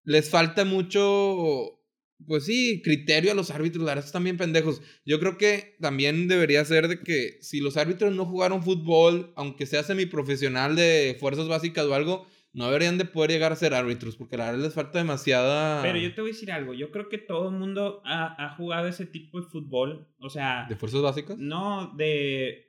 [0.03, 1.78] les falta mucho
[2.27, 4.81] pues sí, criterio a los árbitros, la verdad están bien pendejos.
[5.05, 9.65] Yo creo que también debería ser de que si los árbitros no jugaron fútbol, aunque
[9.65, 14.15] sea semiprofesional de fuerzas básicas o algo, no deberían de poder llegar a ser árbitros,
[14.15, 15.81] porque la verdad les falta demasiada...
[15.81, 18.55] Pero yo te voy a decir algo, yo creo que todo el mundo ha, ha
[18.55, 21.37] jugado ese tipo de fútbol, o sea, ¿De fuerzas básicas?
[21.37, 22.68] no de,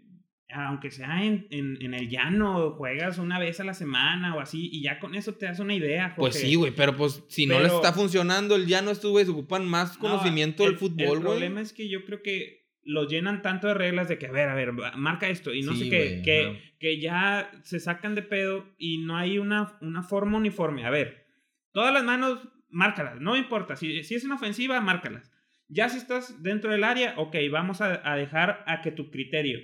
[0.53, 4.69] aunque sea en, en, en el llano, juegas una vez a la semana o así,
[4.73, 6.15] y ya con eso te das una idea.
[6.17, 9.67] Pues sí, güey, pero pues si no les está funcionando el llano, estos güeyes ocupan
[9.67, 11.21] más No, conocimiento el- del fútbol, El güey.
[11.21, 14.49] problema es que yo creo que los llenan tanto de reglas de que, a ver,
[14.49, 18.23] a ver, marca esto y no Sí, sé qué, que, que ya se sacan de
[18.23, 20.85] pedo y no hay una, una forma uniforme.
[20.87, 21.27] A ver,
[21.73, 23.77] todas las manos, márcalas, no importa.
[23.77, 25.31] Si, si es una ofensiva, márcalas.
[25.69, 29.61] Ya si estás dentro del área, ok, vamos a, a dejar a que tu criterio.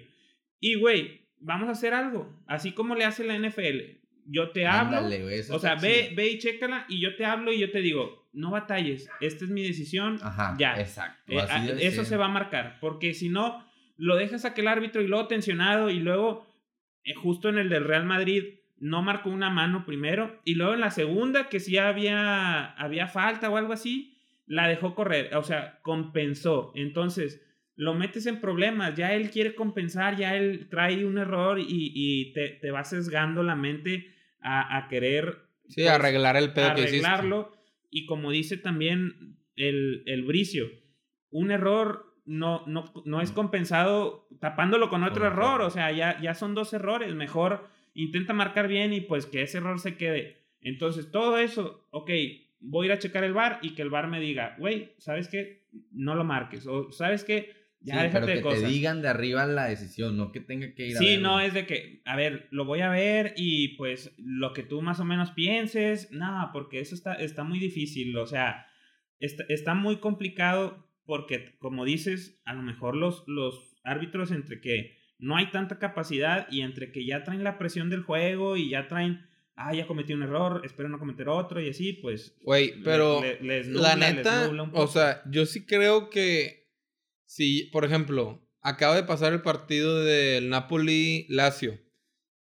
[0.61, 2.33] Y, güey, vamos a hacer algo.
[2.47, 3.99] Así como le hace la NFL.
[4.27, 4.99] Yo te hablo.
[4.99, 6.16] Ándale, güey, eso O sea, ve, chido.
[6.16, 9.51] ve y chécala y yo te hablo y yo te digo, no batalles, esta es
[9.51, 10.79] mi decisión, Ajá, ya.
[10.81, 11.33] exacto.
[11.33, 11.38] Eh,
[11.81, 12.07] eso ser.
[12.07, 13.64] se va a marcar, porque si no,
[13.97, 16.45] lo dejas a aquel árbitro y luego tensionado y luego,
[17.05, 20.81] eh, justo en el del Real Madrid, no marcó una mano primero y luego en
[20.81, 25.79] la segunda, que sí había, había falta o algo así, la dejó correr, o sea,
[25.83, 26.73] compensó.
[26.75, 27.45] Entonces,
[27.76, 32.32] lo metes en problemas, ya él quiere compensar, ya él trae un error y, y
[32.32, 36.82] te, te va sesgando la mente a, a querer Sí, pues, arreglar el pedo que
[36.82, 37.06] hiciste.
[37.06, 37.52] arreglarlo.
[37.90, 40.70] Y como dice también el, el Bricio,
[41.30, 45.42] un error no, no, no es compensado tapándolo con otro Con otro.
[45.44, 45.60] error.
[45.62, 47.14] O sea, ya, ya son dos errores.
[47.14, 50.44] Mejor intenta marcar bien y pues que ese error se quede.
[50.60, 52.10] Entonces, todo eso, ok,
[52.60, 55.28] voy a ir a checar el bar y que el bar me diga, güey, ¿sabes
[55.28, 55.66] qué?
[55.92, 56.66] No lo marques.
[56.66, 57.52] O ¿sabes qué?
[57.87, 58.61] Sí, Ya déjate pero que de cosas.
[58.62, 61.55] te digan de arriba la decisión, no que tenga que ir a Sí, no, es
[61.55, 65.05] de que, a ver, lo voy a ver y pues lo que tú más o
[65.05, 68.66] menos pienses, no, porque eso está, está muy difícil, o sea,
[69.20, 74.96] está, está muy complicado porque, como dices, a lo mejor los, los árbitros entre que
[75.18, 78.88] no hay tanta capacidad y entre que ya traen la presión del juego y ya
[78.88, 82.37] traen, ah, ya cometí un error, espero no cometer otro y así, pues...
[82.42, 84.87] Güey, pero le- les la nubla, les neta, nubla un o poco.
[84.88, 86.65] sea, yo sí creo que
[87.26, 91.78] si, por ejemplo, acaba de pasar el partido del Napoli-Lazio.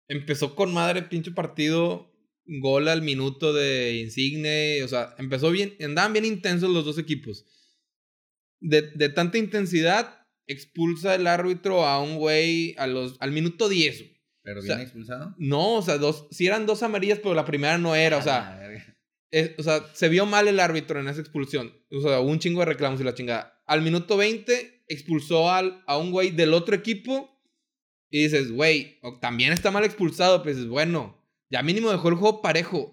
[0.09, 2.13] Empezó con madre pinche partido,
[2.47, 7.45] gol al minuto de Insigne, o sea, empezó bien, andaban bien intensos los dos equipos.
[8.61, 13.99] De, de tanta intensidad, expulsa el árbitro a un güey a los, al minuto 10.
[13.99, 14.21] güey.
[14.43, 15.35] Pero O bien sea, expulsado.
[15.39, 18.55] No, o sea, dos, si eran dos amarillas, pero la primera no era, o sea,
[18.55, 18.97] Ah, verga.
[19.31, 21.73] Es- o sea, se vio mal el árbitro en esa expulsión.
[21.91, 23.63] O sea, un chingo de reclamos y la chingada.
[23.67, 27.31] Al minuto 20 expulsó al, a un güey del otro equipo
[28.11, 30.43] y dices, güey, también está mal expulsado.
[30.43, 31.17] Pues dices, bueno,
[31.49, 32.91] ya mínimo dejó el juego parejo.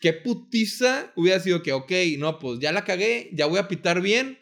[0.00, 4.00] Qué putiza hubiera sido que, ok, no, pues ya la cagué, ya voy a pitar
[4.00, 4.38] bien,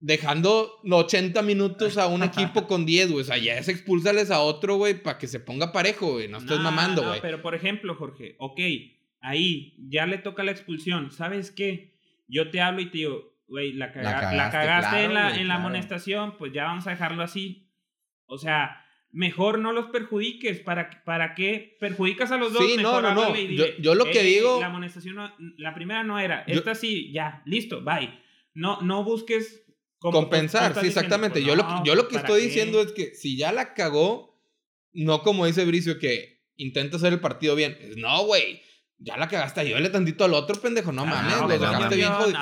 [0.00, 2.22] dejando 80 minutos a un
[2.62, 3.20] equipo con 10, güey.
[3.22, 6.28] O sea, ya es expulsales a otro, güey, para que se ponga parejo, güey.
[6.28, 7.20] No estés No, mamando, no, güey.
[7.20, 8.60] pero por ejemplo, Jorge, ok,
[9.24, 11.10] ahí ya le toca la expulsión.
[11.10, 11.94] ¿Sabes qué?
[12.28, 15.20] Yo te hablo y te digo, güey, la, caga- la cagaste, cagaste, claro, en la,
[15.30, 15.60] en la claro.
[15.60, 17.70] amonestación, pues ya vamos a dejarlo así.
[18.26, 20.60] O sea, mejor no los perjudiques.
[20.60, 22.64] ¿Para, para qué perjudicas a los dos?
[22.64, 23.36] Sí, no, Mejor no, no.
[23.36, 26.44] y Yo- yo lo que "Ey, digo- La amonestación, no- la primera no era.
[26.46, 28.10] Yo- Esta sí, ya, listo, bye.
[28.54, 29.62] No, no busques...
[29.98, 31.40] como compensar, sí, diciendo, exactamente.
[31.40, 32.46] pues yo, lo, no, yo lo que ¿para estoy qué?
[32.46, 34.40] diciendo es que si ya la cagó,
[34.92, 37.76] no como dice Bricio que intenta hacer el partido bien.
[37.96, 38.60] No, güey,
[39.04, 40.90] ya la cagaste, ayúdale tantito al otro pendejo.
[40.90, 42.38] No mames, no, lo dejaste bien jodido.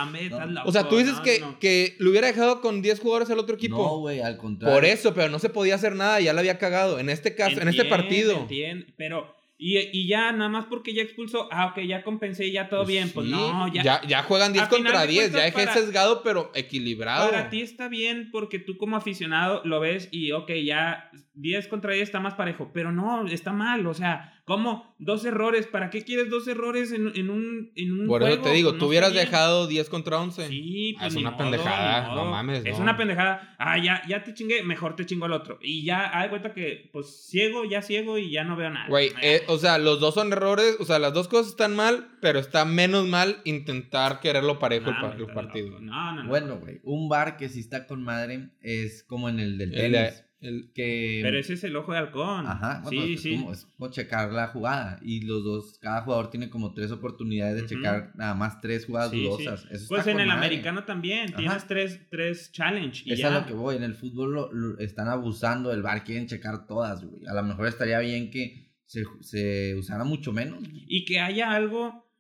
[0.64, 1.59] O sea, tú dices no, que, no.
[1.59, 3.77] que le hubiera dejado con 10 jugadores al otro equipo.
[3.77, 4.75] No, güey, al contrario.
[4.75, 7.01] Por eso, pero no se podía hacer nada, ya la había cagado.
[7.01, 8.38] En este caso, en este Entiendo, partido.
[8.42, 12.68] entiendo, pero, y, y ya, nada más porque ya expulsó, ah, ok, ya compensé, ya
[12.68, 13.83] todo Pues bien, pues no, ya.
[13.83, 17.31] ya, ya juegan 10 A final contra de 10, ya dejé sesgado, pero equilibrado.
[17.31, 21.92] Para ti está bien porque tú como aficionado lo ves y, ok, ya 10 contra
[21.92, 24.95] 10 está más parejo, pero no, está mal, o sea, ¿cómo?
[24.99, 28.43] Dos errores, ¿para qué quieres dos errores en, en un, en un Por eso juego?
[28.45, 30.49] te digo, tú hubieras dejado 10 contra 11.
[30.49, 32.83] Sí, Ah, pues es ni una modo, pendejada, ni no mames, Es no.
[32.83, 33.57] una pendejada.
[33.59, 35.59] Ah, ya, ya te chingué, mejor te chingo al otro.
[35.62, 38.87] Y ya, haz cuenta que, pues, ciego, ya ciego y ya no veo nada.
[38.88, 42.09] Güey, eh, o sea, los dos son errores, o sea, las dos cosas están mal,
[42.21, 45.81] pero está menos mal intentar quererlo parejo el, pa- partido.
[45.81, 46.29] No, no, no.
[46.29, 49.93] Bueno, güey, un bar que sí está con madre es como en el del El-
[49.93, 49.99] tenis.
[50.19, 50.32] el-
[50.74, 51.20] que...
[51.22, 52.46] Pero ese es el ojo de halcón.
[52.46, 53.37] Ajá, bueno, sí, es, sí.
[53.37, 54.98] Como, es como checar la jugada.
[55.02, 59.11] Y los dos, cada jugador tiene como tres oportunidades de checar nada más tres jugadas
[59.12, 59.22] Sí, sí.
[59.24, 59.66] dudosas.
[59.70, 60.46] Eso Pues está en el madre.
[60.46, 61.28] americano también.
[61.28, 61.37] Ajá.
[61.38, 63.02] Tienes tres, tres challenge.
[63.07, 63.28] Y Es ya.
[63.35, 63.76] a lo que voy.
[63.76, 67.24] En el fútbol lo- lo- están abusando del bar, quieren checar todas, güey.
[67.26, 70.59] A lo mejor estaría bien que se, se usara mucho menos.
[70.61, 70.85] güey.
[70.88, 72.11] Y que haya algo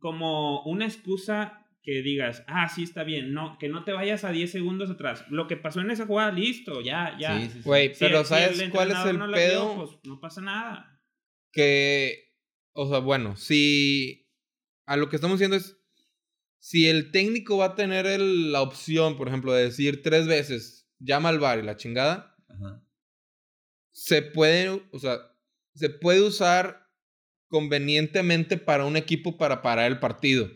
[0.00, 4.30] como una excusa que digas, ah, sí está bien, no, que no te vayas a
[4.30, 5.24] 10 segundos atrás.
[5.30, 7.38] Lo que pasó en esa jugada, listo, ya, ya.
[7.40, 7.60] Sí, sí, sí.
[7.64, 9.74] Güey, Si- pero ¿sabes el cuál es el no pedo?
[9.76, 10.88] pues no pasa nada.
[11.54, 12.34] que,
[12.72, 14.30] o sea, bueno, si
[14.86, 15.76] a lo que estamos diciendo es,
[16.60, 20.88] si el técnico va a tener el- la opción, por ejemplo, de decir tres veces,
[20.98, 22.82] llama al bar y la chingada, Ajá.
[23.90, 25.18] se puede, o sea,
[25.74, 26.88] se puede usar
[27.48, 30.48] convenientemente para un equipo para parar el partido.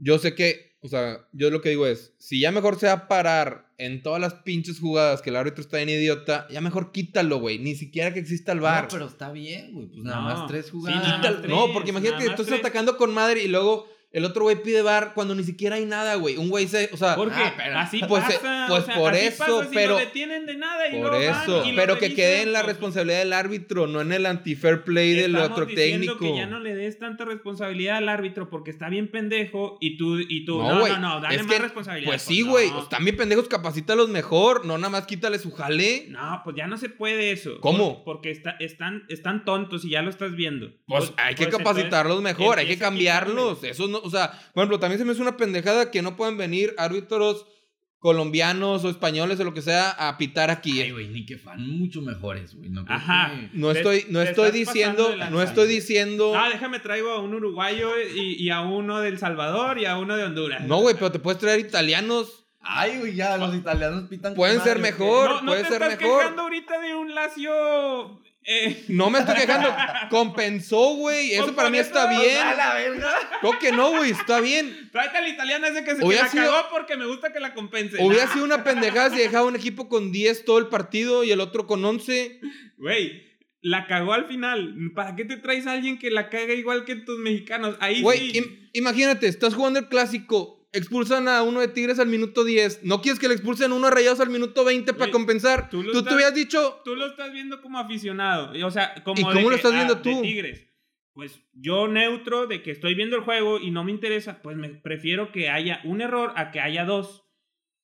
[0.00, 2.92] Yo sé que, o sea, yo lo que digo es, si ya mejor se va
[2.92, 6.90] a parar en todas las pinches jugadas que el árbitro está bien idiota, ya mejor
[6.92, 8.84] quítalo, güey, ni siquiera que exista el bar.
[8.84, 9.86] No, pero está bien, güey.
[9.88, 11.02] Pues nada No, más tres sí, jugadas.
[11.02, 13.48] nada más Quítalo- tres, no, porque imagínate nada que tú estás atacando con madre y
[13.48, 16.36] luego el otro güey pide bar cuando ni siquiera hay nada, güey.
[16.36, 18.66] Un güey se, o sea, Porque ah, pero- así pues, eh, pasa.
[18.68, 21.10] pues o sea, por así eso, pasa si pero- lo detienen de nada y por
[21.12, 24.12] van eso, y lo pero que quede en la pues, responsabilidad del árbitro, no en
[24.12, 26.18] el anti-fair play del otro técnico.
[26.18, 30.18] que ya no le des tanta responsabilidad al árbitro porque está bien pendejo y tú,
[30.18, 32.10] y tú, No, no, güey, no, no, dale es más que, responsabilidad.
[32.10, 32.82] Pues sí, güey, no.
[32.82, 36.06] están bien pendejos, capacítalos mejor, no nada más quítale su jale.
[36.08, 37.60] No, pues ya no se puede eso.
[37.60, 38.02] ¿Cómo?
[38.04, 40.72] Por- porque está, están, están tontos y ya lo estás viendo.
[40.88, 43.62] Pues hay que pues, capacitarlos mejor, hay que cambiarlos.
[43.64, 46.36] Eso no, o sea, por ejemplo, también se me hace una pendejada que no puedan
[46.36, 47.46] venir árbitros
[47.98, 50.80] colombianos o españoles o lo que sea a pitar aquí.
[50.80, 52.70] Ay, güey, ni que fan mucho mejores, güey.
[52.70, 53.32] No Ajá.
[53.52, 56.32] No estoy, no te estoy diciendo, no estoy diciendo.
[56.34, 60.16] Ah, déjame traigo a un uruguayo y, y a uno del Salvador y a uno
[60.16, 60.66] de Honduras.
[60.66, 62.46] No, güey, pero te puedes traer italianos.
[62.62, 64.34] Ay, güey, ya, los italianos pitan.
[64.34, 65.28] Pueden ser madre, mejor.
[65.30, 66.20] no, no puede te ser estás mejor.
[66.20, 68.22] quejando ahorita de un Lazio.
[68.52, 69.72] Eh, No me estoy quejando.
[70.10, 71.32] Compensó, güey.
[71.34, 72.22] Eso para mí está bien.
[72.32, 73.12] sea, ¡A la verga!
[73.40, 74.10] Creo que no, güey.
[74.10, 74.88] Está bien.
[74.90, 77.54] tráete al italiano ese que se que la sido- cagó porque me gusta que la
[77.54, 77.96] compense.
[78.02, 81.38] Hubiera sido una pendejada si dejaba un equipo con 10 todo el partido y el
[81.40, 82.40] otro con 11.
[82.76, 83.22] Güey,
[83.62, 84.74] la cagó al final.
[84.96, 87.76] ¿Para qué te traes a alguien que la caga igual que tus mexicanos?
[87.78, 88.38] Ahí Güey, sí.
[88.40, 90.59] im- imagínate, estás jugando el clásico.
[90.72, 92.84] Expulsan a uno de Tigres al minuto 10.
[92.84, 95.68] ¿No quieres que le expulsen uno de Rayados al minuto 20 para compensar?
[95.70, 96.80] tú estás- habías dicho...
[96.84, 98.54] Tú lo estás viendo como aficionado.
[98.56, 100.22] y, O sea, como ¿Y de cómo lo que, estás ah, viendo de tú?
[100.22, 100.66] Tigres.
[101.12, 104.68] Pues yo neutro de que estoy viendo el juego y no me interesa, pues me
[104.68, 107.24] prefiero que haya un error a que haya dos.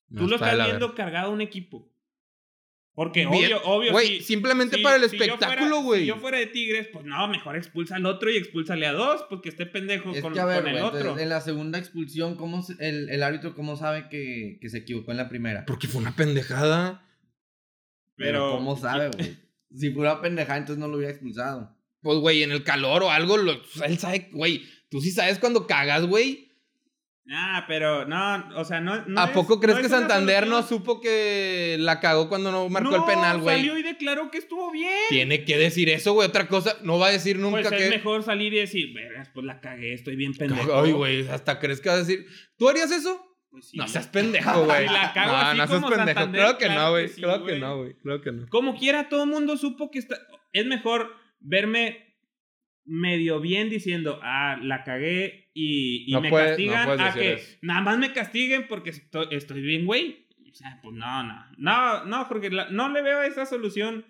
[0.09, 1.92] No, Tú lo está de estás viendo cargado a un equipo.
[2.96, 3.52] Porque Bien.
[3.52, 3.92] obvio, obvio.
[3.92, 6.00] Güey, si- simplemente si- para el espectáculo, güey.
[6.00, 9.22] Si yo fuera de Tigres, pues no, mejor expulsa al otro y expúlsale a dos,
[9.28, 10.98] porque esté pendejo Es con, que a ver, con el otro.
[11.00, 14.78] entonces, en la segunda expulsión, ¿cómo se- el, el árbitro cómo sabe que, que se
[14.78, 15.66] equivocó en la primera?
[15.66, 17.06] Porque fue una pendejada.
[18.16, 19.37] Pero, Pero- ¿cómo sabe, güey?
[19.76, 21.76] Si fuera pendejada, entonces no lo hubiera expulsado.
[22.00, 24.62] Pues, güey, en el calor o algo, lo- él sabe, güey.
[24.88, 26.45] Tú sí sabes cuando cagas, güey.
[27.28, 29.04] Ah, pero no, o sea, no.
[29.06, 32.52] no ¿A es- poco crees no que es Santander no supo que la cagó cuando
[32.52, 33.56] no marcó el penal, güey?
[33.56, 34.92] Salió y declaró que estuvo bien.
[35.08, 36.28] Tiene que decir eso, güey.
[36.28, 37.84] Otra cosa, no va a decir nunca Pues que.
[37.84, 40.80] es mejor salir y decir, vergas, pues la cagué, estoy bien pendejo.
[40.80, 42.26] Ay, güey, hasta crees que va a decir.
[42.56, 43.20] ¿Tú harías eso?
[43.50, 43.76] Pues sí.
[43.76, 44.86] No seas pendejo, güey.
[44.86, 45.96] La cago no, así no seas pendejo.
[46.06, 47.08] Santander, Creo que claro no, güey.
[47.10, 47.94] Creo que no, güey.
[47.96, 48.46] Creo que no.
[48.48, 50.16] Como quiera, todo el mundo supo que está.
[50.52, 51.10] Es mejor
[51.40, 52.14] verme
[52.84, 57.57] medio bien diciendo, ah, la cagué y, y No me puede- castigan a que eso.
[57.62, 60.27] nada más me castiguen porque estoy, estoy bien, güey.
[60.51, 61.45] O sea, pues no, no.
[61.57, 64.05] No, no, Jorge, la- no le veo esa solución.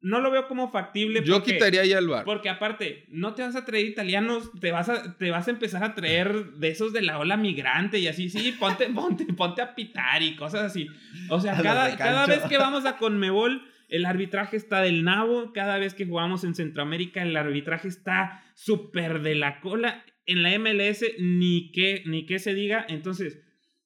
[0.00, 1.22] No lo veo como factible.
[1.24, 2.24] Yo porque- quitaría ya el bar.
[2.24, 5.82] Porque aparte, no te vas a traer italianos, te vas a, te vas a empezar
[5.82, 9.74] a traer de esos de la ola migrante y así, sí, ponte, ponte, ponte a
[9.74, 10.86] pitar y cosas así.
[11.30, 15.52] O sea, cada, cada vez que vamos a Conmebol, el arbitraje está del nabo.
[15.52, 20.04] Cada vez que jugamos en Centroamérica, el arbitraje está súper de la cola.
[20.26, 22.84] En la MLS, ni que, ni que se diga.
[22.88, 23.38] Entonces,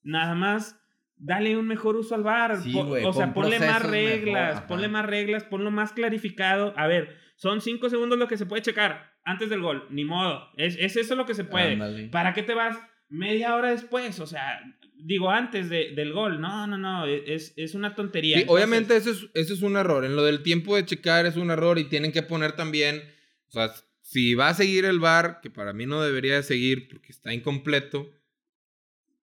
[0.03, 0.81] nada más,
[1.17, 2.57] dale un mejor uso al VAR.
[2.63, 4.67] Sí, güey, o sea, pon ponle más mejor, reglas, ajá.
[4.67, 6.75] ponle más reglas, ponlo más clarificado.
[6.77, 9.87] A ver, son cinco segundos lo que se puede checar antes del gol.
[9.91, 10.49] Ni modo.
[10.57, 11.73] Es, es eso lo que se puede.
[11.73, 12.09] Ándale.
[12.09, 14.21] ¿Para qué te vas media hora después?
[14.21, 14.61] O sea,
[14.97, 16.41] digo, antes de- del gol.
[16.41, 17.05] No, no, no.
[17.07, 18.37] Es, es una tontería.
[18.37, 20.05] Sí, Entonces, obviamente eso es, eso es un error.
[20.05, 23.03] En lo del tiempo de checar es un error y tienen que poner también,
[23.49, 23.71] o sea,
[24.11, 27.35] si va a seguir el VAR, que para mí no debería de seguir porque está
[27.35, 28.11] incompleto,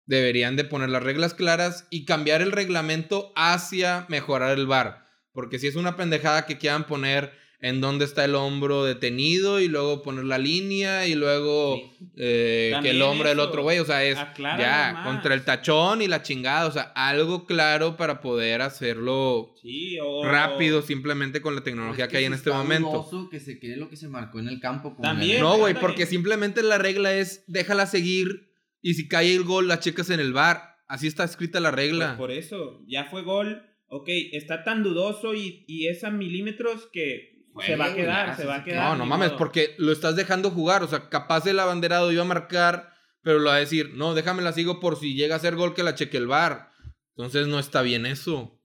[0.06, 5.08] deberían de poner las reglas claras y cambiar el reglamento hacia mejorar el VAR.
[5.32, 7.32] Porque si es una pendejada que quieran poner
[7.64, 11.82] en dónde está el hombro detenido y luego poner la línea y luego
[12.18, 15.08] eh, que el hombro del otro güey, o sea, es Acláralo ya más.
[15.08, 20.26] contra el tachón y la chingada, o sea, algo claro para poder hacerlo Sí, o-
[20.26, 23.30] rápido simplemente con la tecnología Es que hay en este momento.
[23.32, 24.96] que se quede lo que se marcó en el campo.
[25.02, 25.40] También.
[25.42, 29.80] No, güey, porque simplemente la regla es déjala seguir y si cae el gol la
[29.80, 30.76] checas en el bar.
[30.90, 32.08] Así está escrita la regla.
[32.08, 33.64] Pues por eso, ya fue gol.
[33.88, 38.36] Ok, está tan dudoso y, y es a milímetros que se va a quedar, ya,
[38.36, 38.90] se va a quedar.
[38.92, 39.38] No, no mames, modo.
[39.38, 40.84] porque lo estás dejando jugar.
[40.84, 42.90] O sea, capaz el abanderado iba a marcar,
[43.22, 45.74] pero lo va a decir, no, déjame la sigo por si llega a ser gol
[45.74, 46.70] que la cheque el bar.
[47.16, 48.60] Entonces no está bien eso.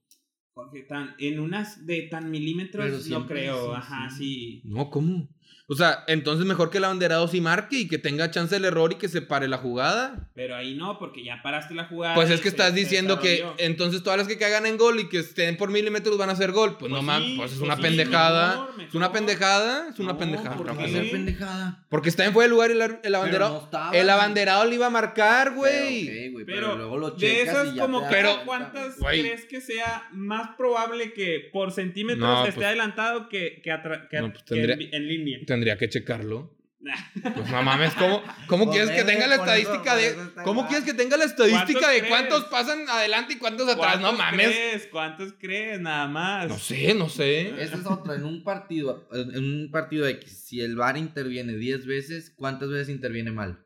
[0.53, 3.67] Jorge, tan, en unas de tan milímetros no creo.
[3.67, 4.17] sí, Ajá, sí.
[4.17, 4.61] sí.
[4.65, 5.29] No, ¿cómo?
[5.71, 8.91] O sea, entonces mejor que el abanderado sí marque y que tenga chance el error
[8.91, 10.27] y que se pare la jugada.
[10.33, 12.15] Pero ahí no, porque ya paraste la jugada.
[12.15, 15.19] Pues es que estás diciendo que entonces todas las que caigan en gol y que
[15.19, 16.71] estén por milímetros van a ser gol.
[16.77, 18.49] Pues, Pues no sí, mames, pues es pues una sí, pendejada.
[18.49, 20.49] mejor, Es una pendejada, es una No, pendejada.
[20.57, 20.85] ¿por ¿Por Rafa.
[20.87, 20.99] qué qué?
[21.01, 21.85] ser pendejada?
[21.89, 23.57] Porque está en fuera de lugar el, abanderado.
[23.59, 23.91] no estaba.
[23.95, 26.33] el abanderado le iba a marcar, güey.
[26.47, 28.41] Pero, luego lo de checas esas y ya como Pero-.
[28.45, 33.71] ¿cuántas crees que sea más probable que por centímetros No, esté pues- adelantado que, que,
[33.71, 35.39] atra- que- No, pues que tendría- en, en línea?
[35.59, 36.55] Tendría que checarlo.
[37.35, 40.07] Pues no mames, ¿cómo, cómo quieres que tenga la eso- estadística de.
[40.07, 42.09] eso ¿Cómo quieres que tenga la estadística ¿Cuántos de crees?
[42.09, 43.95] cuántos pasan adelante y cuántos atrás?
[43.99, 44.47] No ¿Cuántos mames.
[44.47, 44.87] crees?
[44.87, 45.81] ¿Cuántos crees?
[45.81, 46.47] Nada más.
[46.47, 47.49] No sé, no sé.
[47.61, 51.85] Esa es otra, en un partido, en un partido X, si el VAR interviene 10
[51.85, 53.59] veces, ¿cuántas veces interviene mal?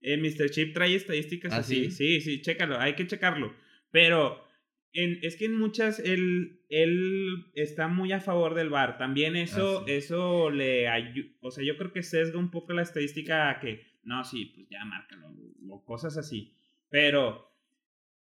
[0.00, 0.48] Eh, Mr.
[0.50, 1.90] Chip trae estadísticas ¿Ah, así.
[1.90, 1.90] sí?
[1.90, 3.52] Sí, sí, chécalo, hay que checarlo.
[3.90, 4.46] Pero
[4.92, 8.96] en, es que en muchas él, él está muy a favor del VAR.
[8.96, 9.92] También eso, Ah, sí.
[9.92, 11.28] eso le ayuda.
[11.42, 14.68] O sea, yo creo que sesga un poco la estadística a que, no, sí, pues
[14.70, 15.34] ya márcalo,
[15.68, 16.54] o cosas así.
[16.88, 17.46] Pero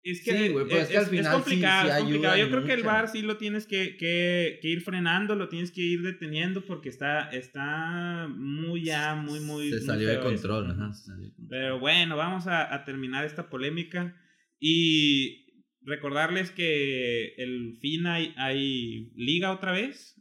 [0.05, 2.35] es que, Sí, güey, pues es, es que al final complicado, sí es complicado.
[2.35, 2.83] ayuda Yo creo que el.
[2.85, 6.89] VAR sí lo tienes que, que, que ir frenando, lo tienes que ir deteniendo porque
[6.89, 9.71] está, está muy ya, muy, muy.
[9.71, 11.49] Se muy salió de control, ajá, se salió de control.
[11.51, 14.15] Pero bueno, vamos a, a terminar esta polémica
[14.61, 15.46] y
[15.87, 20.21] recordarles que el fin hay, hay liga otra vez.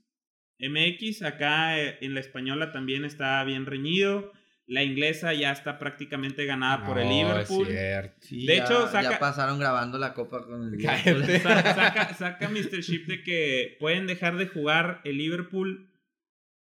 [0.59, 4.31] MX, acá eh, en la española también está bien reñido.
[4.67, 7.67] La inglesa ya está prácticamente ganada por el Liverpool.
[7.67, 8.17] Es cierto.
[8.21, 10.77] Sí, de ya- hecho, ya saca- pasaron grabando la copa con el.
[10.77, 11.25] Liverpool.
[11.41, 12.79] Sa- saca, saca Mr.
[12.81, 15.91] Ship de que pueden dejar de jugar el Liverpool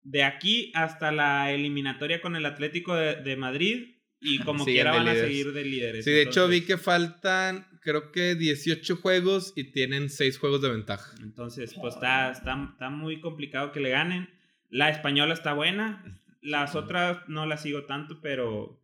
[0.03, 4.93] de aquí hasta la eliminatoria con el Atlético de, de Madrid y como Siguen quiera
[4.93, 6.05] van a seguir de líderes.
[6.07, 10.71] Sí, de hecho vi que faltan, creo que 18 juegos y tienen 6 juegos de
[10.71, 11.15] ventaja.
[11.23, 14.29] Entonces, pues está, está, está muy complicado que le ganen.
[14.69, 16.21] La española está buena.
[16.41, 18.81] Las otras no las sigo tanto, pero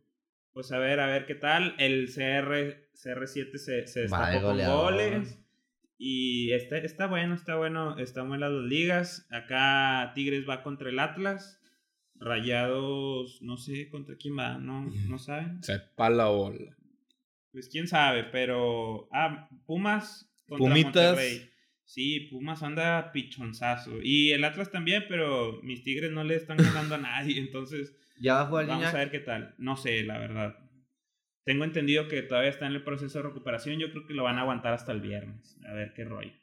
[0.53, 1.75] pues a ver, a ver qué tal.
[1.77, 5.39] El CR, CR7 se, se destapó con goles.
[5.99, 7.97] Y está, está bueno, está bueno.
[7.97, 9.27] Están buenas las ligas.
[9.31, 11.61] Acá Tigres va contra el Atlas.
[12.19, 15.61] Rayados, no sé contra quién va, no, no saben.
[15.61, 16.76] Sepa la bola.
[17.57, 19.09] Pues quién sabe, pero.
[19.11, 20.93] Ah, Pumas contra Pumitas.
[20.93, 21.49] Monterrey.
[21.85, 23.97] Sí, Pumas anda pichonzazo.
[24.03, 27.39] Y el Atlas también, pero mis Tigres no le están ganando a nadie.
[27.39, 28.93] Entonces, ¿Ya va a jugar vamos Gignac?
[28.93, 29.55] a ver qué tal.
[29.57, 30.55] No sé, la verdad.
[31.45, 33.79] Tengo entendido que todavía está en el proceso de recuperación.
[33.79, 35.57] Yo creo que lo van a aguantar hasta el viernes.
[35.67, 36.33] A ver qué rollo.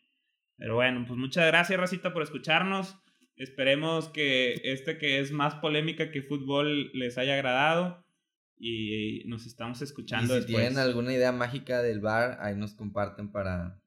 [0.57, 2.99] Pero bueno, pues muchas gracias, Racita, por escucharnos.
[3.37, 8.04] Esperemos que este que es más polémica que fútbol les haya agradado.
[8.57, 10.57] Y nos estamos Y escuchando si después.
[10.57, 13.81] tienen alguna idea mágica del bar, ahí nos comparten para,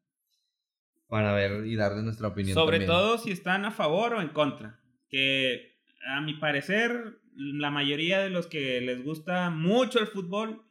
[1.07, 2.53] para ver y darles nuestra opinión.
[2.53, 2.91] Sobre también.
[2.91, 4.79] todo si están a favor o en contra.
[5.09, 10.63] Que a mi parecer, la mayoría de los que les gusta mucho el fútbol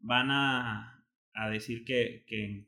[0.00, 2.66] van a, a decir que, que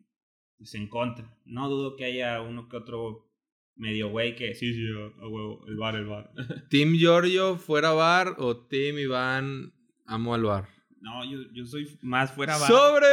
[0.59, 1.35] pues, en contra.
[1.45, 3.31] No dudo que haya uno que otro
[3.77, 6.31] medio güey que sí, sí, a huevo, el bar, el bar.
[6.71, 9.73] ¿Team Giorgio fuera bar o Team Iván
[10.07, 10.69] amo al bar?
[11.05, 12.59] No, yo, yo soy más fuera.
[12.59, 13.07] ¡Sobre!